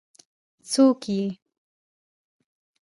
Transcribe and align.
څوک 0.71 1.01
يې؟ 1.15 1.25